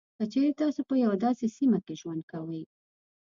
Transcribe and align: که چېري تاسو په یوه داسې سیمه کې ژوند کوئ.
که 0.17 0.23
چېري 0.31 0.51
تاسو 0.61 0.81
په 0.89 0.95
یوه 1.03 1.15
داسې 1.25 1.45
سیمه 1.57 1.79
کې 1.85 1.93
ژوند 2.01 2.21
کوئ. 2.31 2.63